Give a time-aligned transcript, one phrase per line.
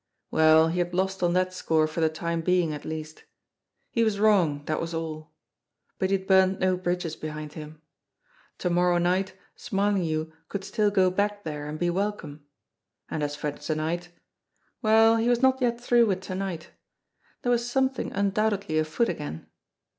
[0.31, 3.25] Well, he had lost on that score for the time being, at least.
[3.91, 5.31] He was wrong, that was all.
[5.99, 7.83] But he had burned no bridges behind him.
[8.57, 12.43] To morrow night Smarlinghue could still go back there, and be welcome.
[13.11, 14.09] And as for to night
[14.81, 16.71] well, he was not yet through with to night!
[17.43, 19.45] There was something undoubtedly afoot again.